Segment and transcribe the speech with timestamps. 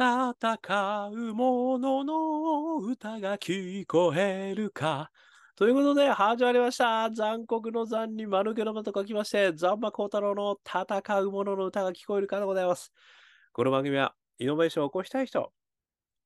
[0.00, 5.10] 戦う者の歌が聞こえるか。
[5.56, 7.10] ということで、始まりました。
[7.10, 12.92] 残酷の残に丸けの間と書きまして、ザンマコウタロウの戦う者の歌が聞こえるかでございます。
[13.52, 15.52] この番組は、イノベーションを起こしたい人、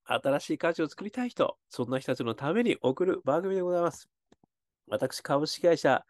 [0.05, 4.11] 新しい価値を作りたい人、そんな人たちのために送る番組でございます。
[4.87, 6.05] 私、株式会社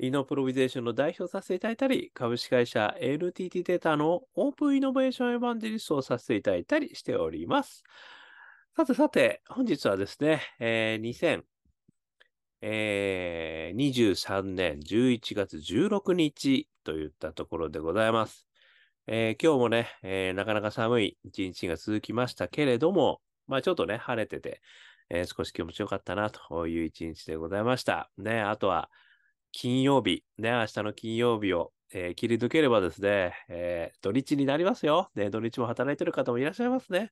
[0.00, 7.82] イノプロビゼーションの代表させていただいたり、株式会社 NTT データのオープンイノベーションエヴァンジリストをさせていただいたりしております。
[8.76, 11.38] さてさて、本日はですね、えー、
[12.62, 18.46] 2023年11月16日といったところでございます。
[19.08, 24.60] えー今日もね、えーなかなか寒い一日が続きましたけれども、まあちょっとね、晴れてて、
[25.10, 28.12] えー少し気持ちよかったなという一日でございました。
[28.16, 28.90] ね、あとは、
[29.60, 35.10] 金曜日、ね、明日の金曜日を、えー切り抜ければですね、えー土日になりますよ。
[35.16, 37.10] ね、土日も働いてる方もいらっしゃいますね。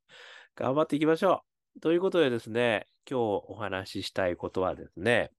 [0.54, 1.42] 頑張っていきましょ
[1.76, 1.80] う。
[1.80, 5.32] ということでですね、今日お話ししたいことはですね、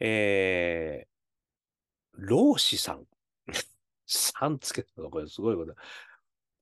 [0.00, 3.04] えー、老子さん。
[4.06, 5.74] さんつけたのこれすごいこと。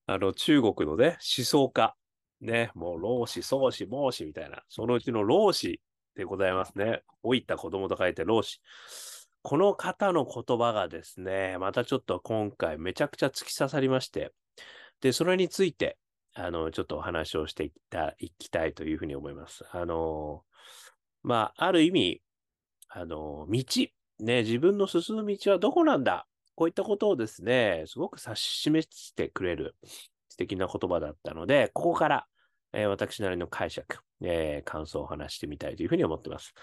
[0.07, 1.95] あの、中国のね、思想家。
[2.41, 5.81] ね、もう老子、宗子、孟子みたいな、そのうちの老子
[6.17, 7.03] でございますね。
[7.23, 8.61] 老いた子供と書いて老子。
[9.43, 14.33] この方の言葉がですね、またちょっと今回めちゃくちゃ突き刺さりまして、
[15.01, 15.99] で、それについて、
[16.35, 19.65] あの、ちょっとお話をしていきたいきたいというふうに思います。
[19.71, 20.43] あの、
[21.23, 22.23] まあ、ある意味、
[22.89, 23.65] あの、道、
[24.21, 29.75] ね、自分の進む道はどこなんだこういったことをですね、すごく指し示してくれる
[30.29, 32.27] 素敵な言葉だったので、ここから、
[32.75, 36.55] えー私なりの解釈、えー感想を話してみたいというふうに思っています。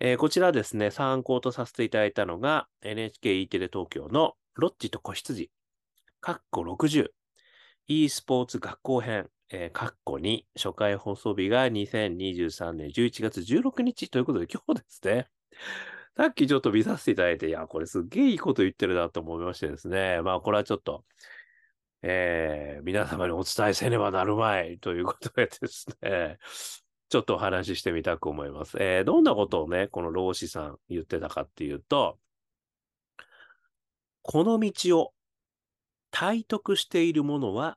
[0.00, 5.50] えーこちらですね、参考とさせていただいたのが、NHKE テレ東京のロッチと子羊、
[6.20, 7.08] カッコ60、
[7.88, 9.28] e スポーツ学校編、
[9.72, 15.28] カッコ2、初回放送日が2023年11月16日ということで、今日ですね、
[16.16, 21.04] さっきちょっと見させていただいて、いや、これすっげえいいこと言ってるなと思いましてですね、まあ、これはちょっと、
[22.08, 26.38] えー皆様にお伝えせねばなるまいということでですね、
[27.08, 28.76] ちょっとお話ししてみたく思います。
[28.80, 32.20] えーどんなことをね、この老子さん言ってたかっていうと、
[34.22, 35.14] この道を
[36.12, 37.76] 体得している者は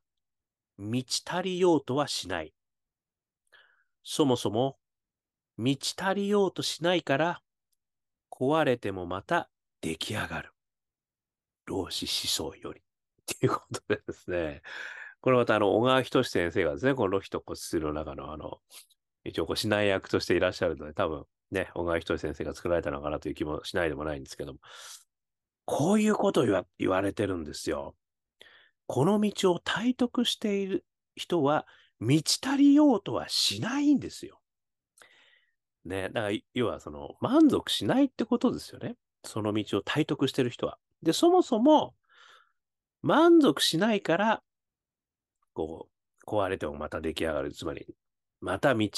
[0.78, 2.54] 満ち足りようとはしない。
[4.04, 4.78] そもそも
[5.58, 7.42] 満ち足りようとしないから
[8.30, 9.50] 壊れてもまた
[9.82, 10.54] 出来上がる。
[11.66, 12.82] 老子思想より。
[13.36, 14.62] っていうことでですね、
[15.22, 18.60] これまたあの、小川仁志先生がですね、このロヒと骨髄の中のあの、
[19.24, 24.60] 一応こう指南役としていらっしゃるので、多分ね、小川仁志先生が作られたのかなという気もしないでもないんですけども、
[25.66, 27.96] こういうことを言わ言われてるんですよ。
[28.88, 30.86] この道を体得している
[31.16, 31.68] 人は
[32.00, 34.40] 満ち足りようとはしないんですよ。
[35.86, 38.96] ね、だから要はその満足しないってことですよね。
[39.24, 40.78] その道を体得してる人は。
[41.04, 41.94] で、そもそも
[43.02, 44.44] 満足しないから、
[45.54, 45.90] こ
[46.26, 47.52] う、壊れてもまた出来上がる。
[47.54, 47.86] つまり、
[48.42, 48.90] また道、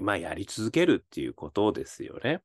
[0.00, 2.40] まあやり続けるっていうことですよね。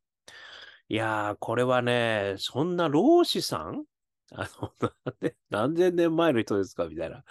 [0.89, 3.85] いやー、これはね、そんな老子さん？
[4.33, 4.73] あの、
[5.49, 6.85] 何千年前の人ですか？
[6.87, 7.23] みたいな。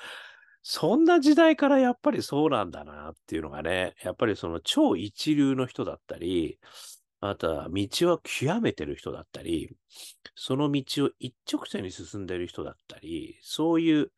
[0.62, 6.58] そんな時代からやっぱりそうなんだなっていうのがね、やっぱりその超一流の人だったり、
[7.30, 9.76] あとは道を極めてる人だったり、
[10.34, 14.10] その道を一直線に進んでる人だったり、そういう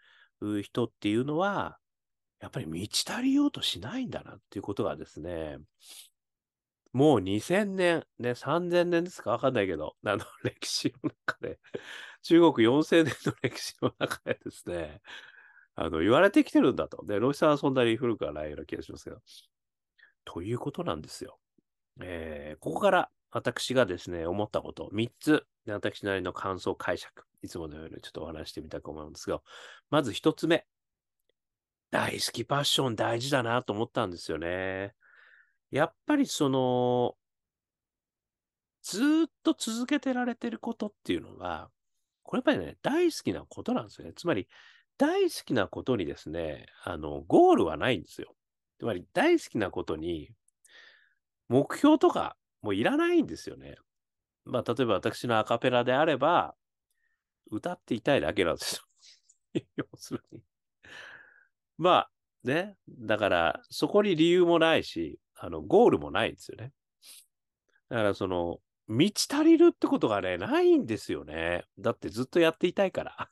[0.62, 1.78] 人っていうのは、
[2.40, 5.58] やっぱり満ち足りようとしないんだなっていうことがですね、
[6.92, 11.60] もう2000年、ね、3000年ですかわかんないけど、あの、 歴史の中で、
[12.22, 15.00] 中国4000年の歴史の中でですね、
[15.74, 17.04] あの、言われてきてるんだと。
[17.06, 19.22] で、ロシさんはそんなに古くはないような気がしますけど。
[20.24, 21.38] ということなんですよ。
[22.00, 29.42] えーここから私がですね、思ったこと、3つ、私なりの感想解釈、いつものようにちょっとお話してみたく思うんですが、
[29.90, 30.66] まず1つ目。
[31.90, 34.94] 大好きパッション大事だなと思ったんですよね。
[35.70, 37.16] やっぱりその、
[38.82, 41.70] ずっと続けてられてることっていうのは、
[42.22, 44.14] これやっぱりね、大好きなことなんですよね。
[44.14, 44.48] つまり、
[44.96, 48.34] 大好きなことにですね、あの、ゴールはないんですよ。
[48.78, 50.30] つまり、大好きなことに、
[51.48, 53.76] 目標とかもういらないんですよね。
[54.44, 56.54] まあ、例えば私のアカペラであれば、
[57.50, 58.82] 歌っていたいだけなんですよ。
[59.76, 60.42] 要するに。
[61.76, 62.10] まあ、
[62.44, 62.76] ね。
[62.88, 66.72] だから、そこに理由もないし、あの、ゴールもないんですよね。
[67.88, 71.64] だから、その、満ち足りるってことがね、ないんですよね。
[71.78, 73.30] だってずっとやっていたいから。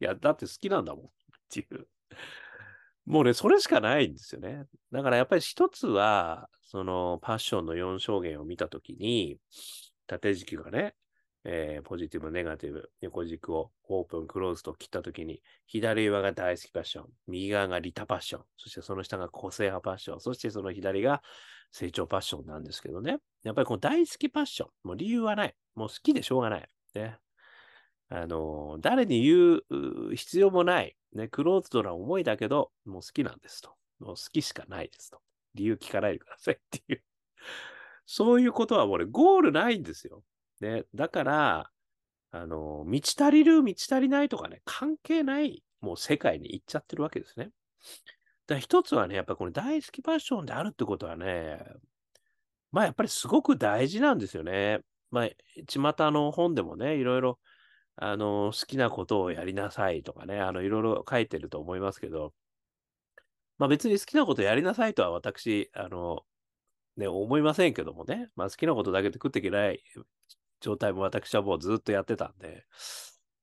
[0.00, 1.06] いや、だって好きなんだもん。
[1.06, 1.08] っ
[1.48, 1.86] ていう。
[3.06, 4.64] もうね、それしかないんですよね。
[4.92, 9.38] だからやっぱり一つは、そのパッションの4証言を見たときに、
[10.06, 10.94] 縦軸がね、
[11.42, 21.24] えー、ポジティブ、ネガティブ、横軸をオープン、クローズと切ったときに、左側が大好きパッション、右側がリタパッション、そしてその下が個性派パッション、そしてその左が
[21.72, 23.18] 成長パッションなんですけどね。
[23.42, 25.54] やっぱりこの大好きパッション、もう理由はない。
[25.74, 26.68] もう好きでしょうがない。
[26.94, 27.18] ね。
[28.10, 30.96] あの、誰に言う必要もない。
[31.14, 33.74] ね、クローズドな思いだけど、もう好きなんですと。
[33.98, 35.20] もう好きしかないですと。
[35.54, 37.02] 理由聞かないでくださいっていう。
[38.06, 40.22] そういうことはもうね、ゴールないんですよ。
[40.60, 41.70] ね、だから、
[42.32, 47.50] あの、満ち足りる、満ち足りないとかね、関係ない、もう世界に行っちゃってるわけですね。
[48.46, 51.60] だ一つはね、やっぱこれ大好きパッションであるってことはね、
[52.72, 54.80] まあやっぱりすごく大事なんですよね。
[55.10, 55.28] まあ、
[55.66, 57.38] 巷の本でもね、いろいろ、
[57.96, 62.32] あの、好きなことをやりなさいとかね、あの、いろいろ書いてると思いますけど、
[63.60, 66.24] まあ別に好きなことやりなさいとは私、あの、
[66.96, 69.82] ね、思いませんけどもね、まあ好きなことだけで食っていけない
[70.60, 72.64] 状態も私はもうずっとやってたんで、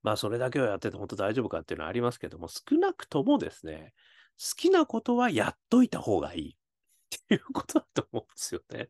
[0.01, 3.93] まあそれだけをやってて本当大丈夫かっていうのはありますけども、少なくともですね、
[4.39, 8.89] 好きなことはやっといた方がいいっていうことだと思うんですよね。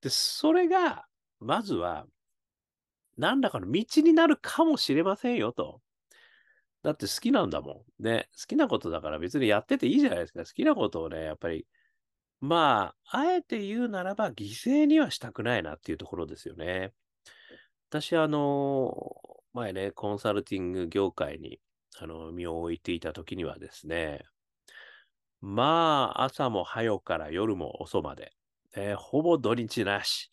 [0.00, 1.04] で、それが、
[1.40, 2.06] まずは、
[3.18, 5.82] 何らかの道になるかもしれませんよと。
[6.82, 8.02] だって好きなんだもん。
[8.02, 10.44] ね、好きなことだから別にやってていいじゃないですか。
[10.44, 11.66] 好きなことをね、やっぱり、
[12.40, 16.92] まあ、あえて言うならば犠牲にはしたくないなっていうところですよね。
[17.90, 18.94] 私、あの、
[19.54, 21.60] 前ね、コンサルティング業界に、
[21.98, 24.24] あの、身を置いていた時にはですね、
[25.40, 28.32] まあ、朝も早から夜も遅まで、
[28.76, 30.32] えー、ほぼ土日なし、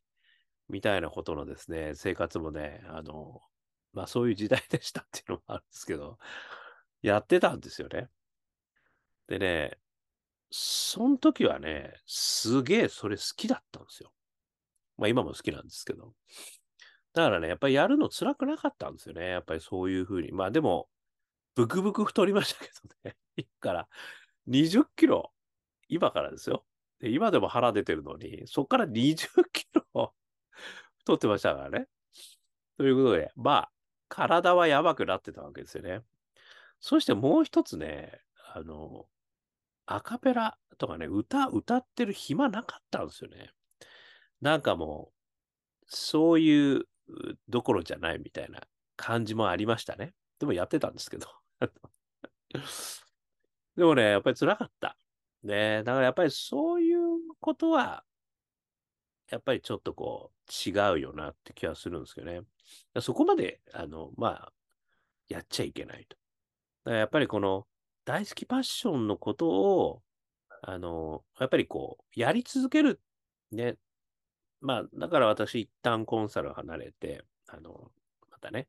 [0.67, 3.41] みたいなことのですね、生活もね、あの、
[3.95, 6.19] まあそういう時代でしたっていうのもあるんですけど、
[7.01, 8.09] やってたんですよね。
[9.27, 9.77] でね、
[10.51, 14.11] その時はね、すげえそれ好きだったんですよ。
[14.97, 16.13] まあ今も好きなんですけど。
[17.13, 19.29] だからね、やっぱりやるの辛くなかったんですよね。
[19.29, 20.31] やっぱりそういうふうに。
[20.33, 20.89] まあでも、
[21.55, 22.69] ブクブク太りましたけ
[23.03, 23.15] どね。
[23.37, 23.87] 今から
[24.49, 25.31] 20キロ、
[25.87, 26.65] 今からですよ。
[26.99, 29.15] で今でも腹出てるのに、そこから20
[29.53, 30.13] キロ
[30.99, 31.87] 太ってましたからね。
[32.77, 33.71] ということで、まあ、
[34.09, 36.01] 体はやばくなってたわけですよね。
[36.79, 38.19] そしてもう一つね、
[38.53, 39.05] あの、
[39.85, 43.51] アカペラとかね、歌、歌ってる暇なかったんですよね。
[44.41, 45.13] なんかもう、
[45.87, 46.87] そういう
[47.49, 48.61] どころじゃないみたいな
[48.95, 50.13] 感じもありましたね。
[50.39, 51.27] でもやってたんですけど。
[53.75, 54.97] でもね、やっぱり辛かった。
[55.43, 56.99] ねだからやっぱりそういう
[57.39, 58.03] ことは、
[59.29, 62.41] やっぱりちょっとこう、違うよなって気はするんですけどね。
[63.01, 64.53] そこまで、あの、まあ、
[65.27, 66.17] やっちゃいけないと。
[66.85, 67.67] だからやっぱりこの、
[68.05, 70.03] 大好きパッションのことを、
[70.61, 73.01] あの、やっぱりこう、やり続ける。
[73.51, 73.77] ね。
[74.61, 77.91] まあ、だから私一旦コンサルを離れて、あの、
[78.31, 78.67] またね、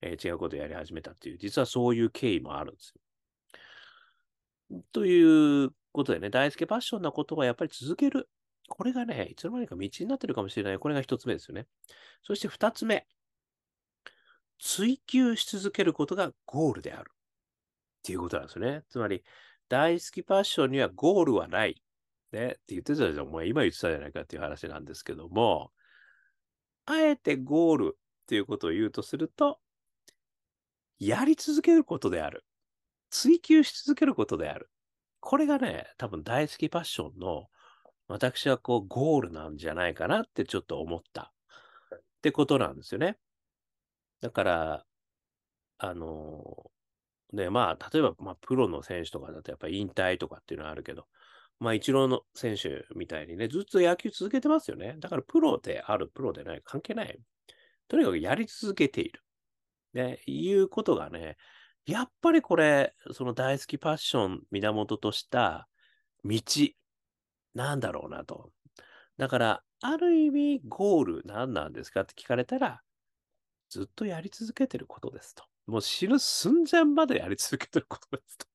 [0.00, 4.80] えー、違うことをやり始めたっていう、実はそういう経緯もあるんですよ。
[4.92, 8.28] ということでね、大好きパッションなことはやっぱり続ける。
[8.68, 10.78] これがね、いつの間にか道になってるかもしれない。
[10.78, 11.66] これが一つ目ですよね。
[12.22, 13.06] そして二つ目。
[14.58, 17.10] 追求し続けることがゴールである。
[17.10, 18.84] っていうことなんですね。
[18.88, 19.22] つまり、
[19.68, 21.82] 大好きパッションにはゴールはない。
[22.32, 23.28] ね、って言ってたじゃん。
[23.28, 25.72] お前今言ってたじゃないかっていう話なんですけども、
[26.86, 29.60] あえてゴールっていうことを言うとすると、
[30.98, 32.44] やり続けることである。
[33.10, 34.70] 追求し続けることである。
[35.20, 37.48] これがね、多分大好きパッションの
[38.06, 41.32] 私はこうゴールなんじゃないかなってちょっと思った
[41.94, 43.16] ってことなんですよね。
[44.20, 44.84] だから、
[45.78, 46.70] あの、
[47.32, 51.06] ね、まあ、例えば、まあ、プロの選手とかだとやっぱり引退とかっていうのはあるけど、
[51.60, 54.96] まあ、イチローの選手みたいにね、ずっと野球続けてますよね。
[54.98, 57.18] だから、プロである、プロでない、関係ない。
[57.88, 59.22] とにかくやり続けている。
[59.94, 61.36] ね、いうことがね、
[61.86, 65.68] やっぱりこれ、その大好きパッション源とした
[66.24, 66.40] 道
[67.54, 68.52] なんだろうなと。
[69.16, 72.82] だから、ある意味、ゴール何なんですかって聞かれたら、
[73.70, 75.44] ずっとやり続けてることですと。
[75.66, 78.46] もう死ぬ寸前までやり続けてることですと。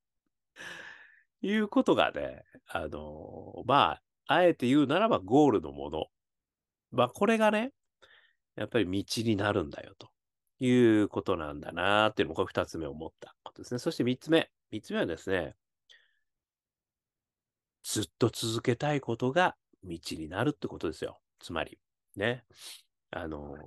[1.41, 6.05] いうことがね、あのまあ、あえて言うならばゴールのもの。
[6.91, 7.71] まあ、これがね、
[8.55, 10.09] やっぱり道になるんだよと
[10.59, 13.79] いうことなんだなっていうのも、これ二つ目思ったことですね。
[13.79, 14.49] そして三つ目。
[14.71, 15.55] 三つ目はですね、
[17.83, 21.19] ずっと続けたいことが道になるってことですよ。
[21.39, 21.77] つまり、
[22.15, 22.45] ね。
[23.11, 23.57] あの、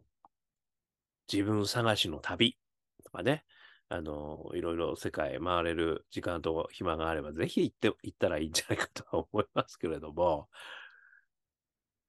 [1.33, 2.56] 自分探しの旅
[3.04, 3.45] とかね。
[3.88, 10.49] あの、いろいろ世界回れる時間と暇があれば、ぜひ行って、行ったらいいんじゃないかとは思いますけれども、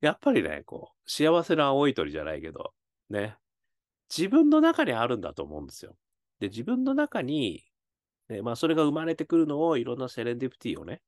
[0.02, 2.74] やっぱりね、こう、幸せな青い鳥じゃないけど、
[3.10, 3.38] ね、
[4.16, 5.96] 自分の中にあるんだと思うんですよ。
[6.40, 7.64] で、自分の中に、
[8.30, 11.02] ね、まあ、それが生まれてくるのを、いろんなセレンディプティをね、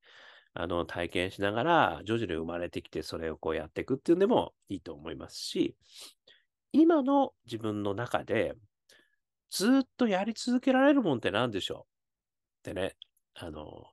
[0.53, 5.75] あの、体験しながら、徐々に生まれてきて、それをこうやっていくっていうのでもいいと思いますし、
[6.71, 8.53] 今の自分の中で、
[9.51, 11.87] ずっとやり続けられるもんって何でしょ
[12.67, 12.69] う？
[12.71, 12.95] ってね、
[13.35, 13.87] あの、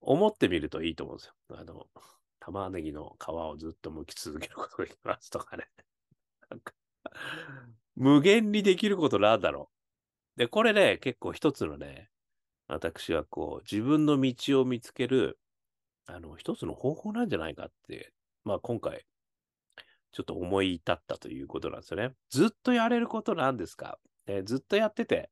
[0.00, 1.34] 思ってみるといいと思うんですよ。
[1.58, 1.86] あの、
[2.40, 5.68] 玉ねぎの皮をずっと剥き続けることができますとかね。
[6.50, 6.74] なんか
[7.96, 9.70] 無限にできることなんだろ
[10.36, 10.40] う。
[10.40, 12.10] で、これね、結構一つのね、
[12.68, 15.38] 私はこう、自分の道を見つける、
[16.06, 18.12] あの、一つの方法なんじゃないかって、
[18.44, 19.06] まあ今回、
[20.12, 22.14] ちょっと思い至ったということなんですよね。
[22.30, 23.98] ずっとやれることなんですか？
[24.26, 25.30] で、ずっとやってて、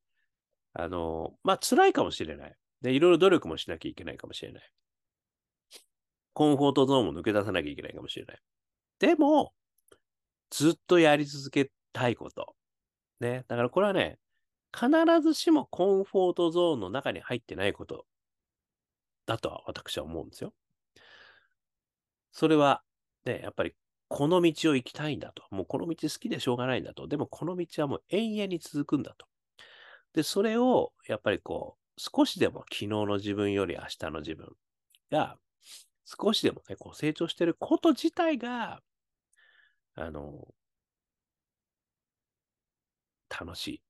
[0.75, 2.55] あの、まあ、辛いかもしれない。
[2.83, 4.71] で、いろいろ努力もしなきゃいけないかもしれない。
[6.35, 8.39] コンフォートゾーンも抜け出さなきゃいけないかもしれない。
[8.99, 9.55] でも、
[10.51, 12.55] ずっとやり続けたいこと。
[13.21, 13.45] ね。
[13.49, 14.19] だからこれはね、
[14.75, 14.91] 必
[15.23, 18.05] ずしもコンフォートゾーンの中に入ってないこと
[19.25, 20.53] だとは私は思うんですよ。
[22.33, 22.83] それは、
[23.25, 23.75] ね、やっぱり
[24.09, 25.45] この道を行きたいんだと。
[25.51, 27.09] もうこの道好きでしょうがないんだと。
[27.09, 29.27] でもこの道はもう永遠に続くんだと。
[30.15, 34.55] で、それをやっぱりこう、少しでも昨日の自分より明日の自分
[35.11, 35.39] が
[36.05, 38.83] 少しでもね、こう成長してること自体が、
[39.95, 40.55] あの、
[43.29, 43.83] 楽しい。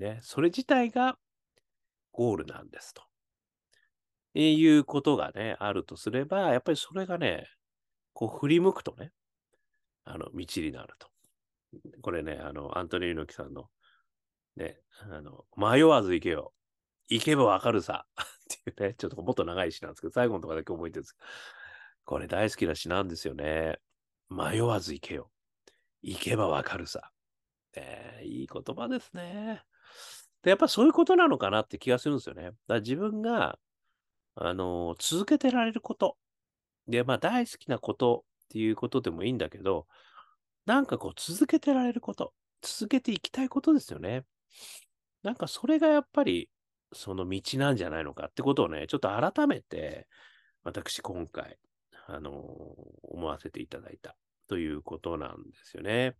[0.00, 0.18] ね。
[0.22, 1.18] それ自体が
[2.12, 3.02] ゴールなんですと。
[4.34, 7.46] いうことがね、あるとすれば、やっぱりそれがね、
[8.14, 9.12] こう振り向くとね、
[10.04, 11.08] あの、道になると。
[12.02, 13.68] これね、あの、アントニー猪木さんの、
[14.56, 14.78] ね、
[15.10, 16.52] あの、迷わず行けよ。
[17.08, 18.06] 行けばわかるさ。
[18.16, 21.16] っていうね、ちょっともっと長い詩なんですけど、最後のとこだけ覚えてるんです。
[22.04, 23.78] これ大好きな詩なんですよね。
[24.28, 25.30] 迷わず行けよ。
[26.02, 27.10] 行けばわかるさ。
[27.74, 29.64] えー、いい言葉ですね。
[30.42, 32.44] で、やっぱそういうことなのかなって気がするんですよね。
[32.44, 33.58] だから自分が、
[34.36, 36.16] あの、続けてられること。
[36.88, 39.86] で、まあ大好きなことっていうことでもいいんだけど、
[40.66, 44.24] なんかこう続けてられること、続けていきたいことですよね。
[45.22, 46.50] なんかそれがやっぱり
[46.92, 50.06] その道なんじゃないのかってことをね、ちょっと改めて、
[50.62, 51.58] 私今回、
[52.06, 52.34] あのー、
[53.02, 54.16] 思わせていただいた
[54.48, 56.16] ということなんですよね。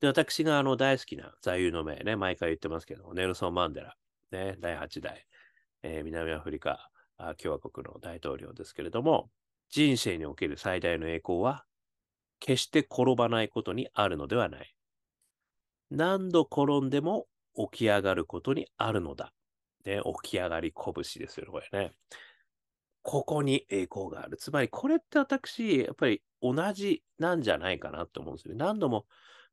[0.00, 3.96] で、私があの大好きな座右の銘ね、毎回言ってますけど、ネルソン・マンデラ、
[4.32, 5.26] ね、第8代、
[5.82, 6.90] えー、南アフリカ
[7.38, 9.30] 共和国の大統領ですけれども、
[9.70, 11.64] 人生における最大の栄光は、
[12.40, 14.74] 決して転ばないことにあるのではない。
[15.90, 17.26] 何度転んでも
[17.72, 19.32] 起き上がることにあるのだ。
[19.84, 21.92] ね、起き上がり拳ですよね、これね。
[23.02, 24.36] ここに栄光がある。
[24.36, 28.54] つまり、これって私、やっぱり同じなんじゃないかなと思うんですよ。
[28.56, 29.06] 何度も、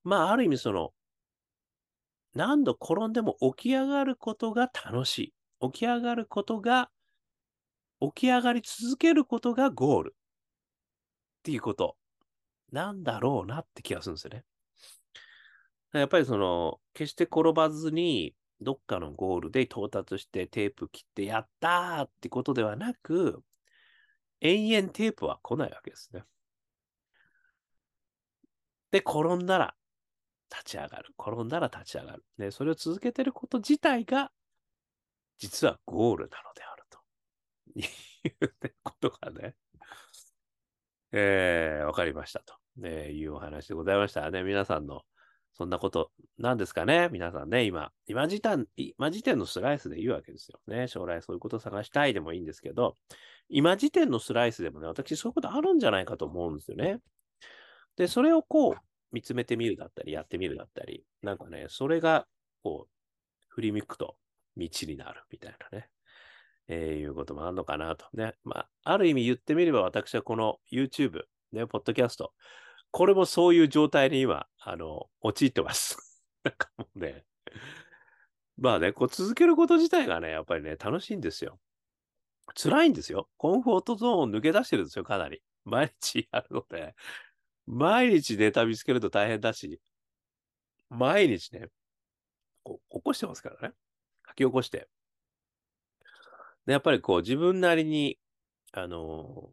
[0.03, 0.93] まあ、ある意味その、
[2.33, 5.33] 何度転んでも起き上がることが楽しい。
[5.71, 6.91] 起き上がることが、
[8.01, 10.15] 起き上がり続けることがゴール。
[11.39, 11.95] っていうこと
[12.71, 14.43] なんだろうなって気がするんですよね。
[15.93, 23.43] やっぱりその、決して転ばずに、どっかのゴールで到達してテープ切ってやったーってことではなく、
[24.41, 26.23] 延々テープは来ないわけですね。
[28.91, 29.75] で、転んだら
[30.51, 31.13] 立ち上がる。
[31.19, 32.25] 転んだら立ち上がる。
[32.37, 34.31] で、それを続けてること自体が、
[35.37, 36.76] 実はゴールなのである。
[37.81, 37.83] い
[38.41, 39.55] うことがね、
[41.11, 44.43] えー、わかりましたと、えいうお話でございましたね。
[44.43, 45.03] 皆さんの
[45.53, 47.09] そんなことなんですかね？
[47.11, 50.87] 皆さんね、今、今時点、今時点のスライスで言うわけですよね。
[50.87, 52.95] 将来そういうこと探したいでもいいんですけど、
[53.49, 56.99] 今時点のスライスでもね、私そういうことあるんじゃないかと思うんですよね。
[57.95, 58.75] で、それをこう、
[59.11, 62.27] 見つめてみるだったり、やってみるだったり、なんかね、それが、
[62.61, 62.91] こう、
[63.47, 64.17] 振り向くと
[64.57, 65.89] 道になるみたいなね、
[66.67, 68.35] えー、いうこともあるのかなとね。
[68.43, 72.33] まあ、ある意味言ってみれば私はこの YouTube、ね、ポッドキャスト、
[72.91, 75.97] これもそういう状態に今、あの、陥ってます。
[76.43, 77.25] なんかもうね、
[78.57, 81.59] まあね、こう続けること自体がね、やっぱりね、楽しいんですよ。
[82.55, 83.29] 辛いんですよ。
[83.37, 85.43] コンフォートゾーンを抜け出してるんですよ、かなり。
[85.63, 86.95] 毎日やるので。
[87.67, 89.81] 毎日ネタ見つけると大変だし、
[90.89, 91.67] 毎日ね、
[92.63, 93.75] こう起こしてますからね。
[94.27, 94.87] 書き起こして。
[96.67, 98.19] で、やっぱりこう自分なりに、
[98.73, 99.51] あの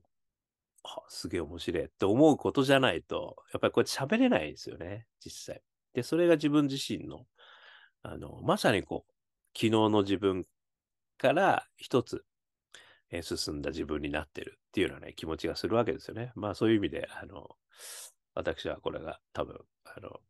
[0.85, 5.63] あ、すげえ面白いって思うことじゃないと、やっぱりこれ喋れないですよね、実際。
[5.95, 7.27] で、それが自分自身の、
[8.03, 9.13] あの、まさにこう、
[9.57, 10.45] 昨日の自分
[11.19, 12.25] から一つ、
[13.11, 16.33] えー進んだ自分になってるっていうようなね、気持ちがするわけですよね。
[16.35, 17.49] まあそういう意味で、あの、
[18.35, 20.21] 私はこれが多分、あの、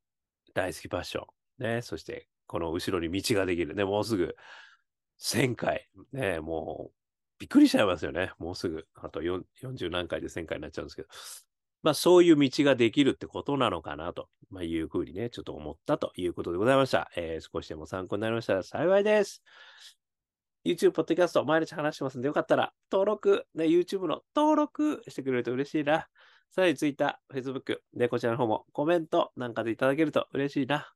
[0.55, 1.65] 大好きパッション。
[1.65, 3.75] ね、そして、この後ろに道ができる。
[3.75, 4.37] ね、もうすぐ
[5.25, 5.89] 1000回。
[6.13, 6.95] ね、もう、
[7.39, 8.31] びっくりしちゃいますよね。
[8.39, 11.09] もうすぐ、あと40何回で1000回になっちゃうんですけど。
[11.83, 17.11] まあそういう道ができるってことなのかなと、まあ、いうふうにね、ちょっと思ったということでございました。
[17.17, 19.43] えー少しでも参考になりましたら幸いです。
[20.65, 26.09] YouTube、ポッドキャスト、毎日話してますんで、よかったら、登録、ね、YouTube の登録してくれると嬉しいな。
[26.51, 30.91] さらに Twitter、Facebook、で、こちらの方もコメントなんかでいただけると嬉しいな。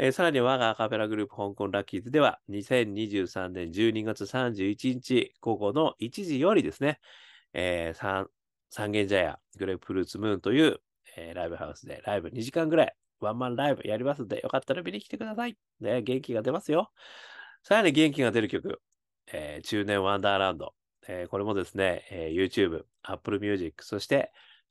[0.00, 7.00] えーさらに我がアカペラグループ香港ラッキーズでは、2023年12月31日午後の1時よりですね、
[7.52, 8.28] えー三
[8.70, 10.80] 三軒茶屋グレープフルーツムーンという、
[11.16, 15.58] えーライブハウスでライブ2時間ぐらいワンマンライブやりますので、よかったら見に来てください。
[15.80, 16.92] ね、元気が出ますよ。
[17.64, 18.80] さらに元気が出る曲、
[19.32, 20.74] えー中年ワンダーランド。
[21.08, 24.30] えーこれもですね、えー YouTube、Apple Music、そして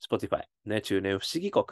[0.10, 1.66] Spotify、ね、中年不思議国、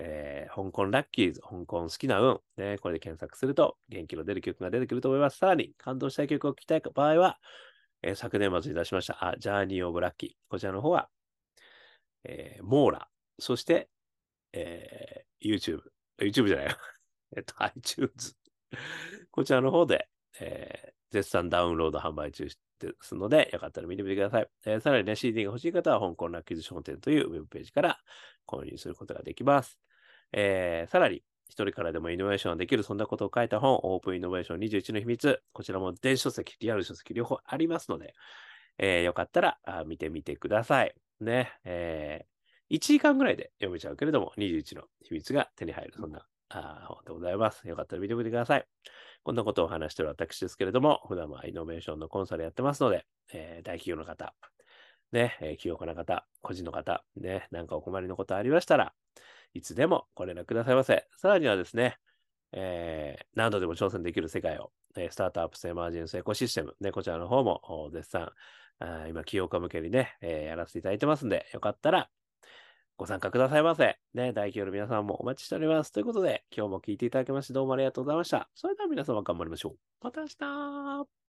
[0.00, 5.38] えー香港ラッキーズ、香港好きな運、ね、これで検索すると元気の出る曲が出てくると思います。
[5.38, 7.38] さらに感動したい曲を聴きたい場合は、
[8.02, 10.30] えー昨年末に出しました、あ、ジャーニー・オブ・ラッキー。
[10.48, 11.08] こちらの方は、
[12.24, 13.88] えーモーラ、そして、
[14.52, 15.82] えー YouTube、
[16.20, 16.72] YouTube じゃないよ。
[17.36, 18.36] えっと、iTunes。
[19.30, 20.08] こちらの方で、
[20.40, 22.46] えー絶賛ダウンロード販売中
[22.78, 24.48] ですので、よかったら見てみてください。
[24.66, 27.98] えーさらにね、CD が欲しい方は、香港ラッキーズ商店というウェブページから
[28.46, 29.78] 購入することができます。
[30.32, 35.42] えーさらに、一人からでもイノベーションができる、そんなことを書いた本、オープンイノベーション21の秘密。
[35.52, 38.14] こちらも電子書籍、リアル書籍両方ありますので、
[38.78, 40.94] えーよかったらあ見てみてください。
[41.20, 41.52] ね。
[41.64, 42.38] えー
[42.70, 47.66] 1時間ぐらいで読めちゃうけれども、21の秘密が手に入る、そんなあー本でございます。
[47.66, 48.66] よかったら見てみてください。
[49.24, 54.34] こんなことをお話している私ですけれども、普段はイノベーションのコンサルやってますので、えー大企業の方、
[55.12, 58.92] ね、えー起業家の方、個人の方、ね、なんかお困りのことありましたら、
[59.54, 61.06] いつでもご連絡くださいませ。
[61.16, 61.96] さらにはですね、
[62.52, 68.30] えー何度でも挑戦できる世界を、えースタートアップスエマージェンスエコシステム、ね、こちらの方も絶賛、
[68.80, 72.10] あ今、起業家向けにね、えーやらせていただいてますんで、よかったら
[72.96, 73.96] ご参加くださいませ。
[74.14, 75.92] ね、代表の皆さんもお待ちしております。
[75.92, 78.50] ということで、今日も聞いていただきましてどうもありがとうございました。
[78.54, 79.76] それでは皆様頑張りましょう。
[80.02, 81.17] また明日